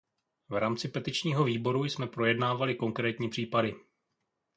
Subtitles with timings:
[0.49, 3.75] V rámci Petičního výboru jsme projednávali konkrétní případy.